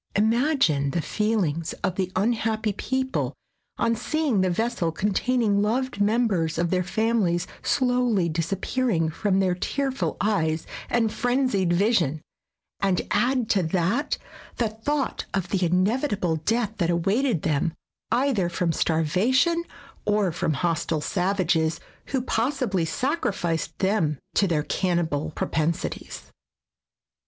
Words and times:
Imagine 0.15 0.89
the 0.89 1.01
feelings 1.03 1.73
of 1.83 1.93
the 1.93 2.11
unhappy 2.15 2.73
people 2.73 3.35
on 3.77 3.95
seeing 3.95 4.41
the 4.41 4.49
vessel 4.49 4.91
containing 4.91 5.61
loved 5.61 6.01
mem 6.01 6.25
bers 6.27 6.57
of 6.57 6.71
their 6.71 6.81
families 6.81 7.45
slowly 7.61 8.27
disappearing 8.27 9.09
from 9.11 9.39
their 9.39 9.53
tearful 9.53 10.17
eyes 10.19 10.65
and 10.89 11.13
frenzied 11.13 11.71
vision, 11.71 12.19
and 12.79 13.03
add 13.11 13.47
to 13.51 13.61
that 13.61 14.17
the 14.57 14.69
thought 14.69 15.25
of 15.35 15.49
the 15.49 15.59
inevi 15.59 16.09
table 16.09 16.37
death 16.37 16.73
that 16.77 16.89
awaited 16.89 17.43
them 17.43 17.75
either 18.11 18.49
from 18.49 18.71
starvation 18.71 19.63
or 20.05 20.31
from 20.31 20.53
hostile 20.53 21.01
savages, 21.01 21.79
who 22.07 22.23
possibly 22.23 22.85
sacrificed 22.85 23.77
them 23.77 24.17
to 24.33 24.47
their 24.47 24.63
cannibal 24.63 25.29
propensities. 25.35 26.23